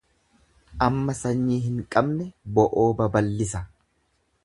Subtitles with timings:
[0.85, 3.67] Amma sanyii hin qabne bo'oo baballisa.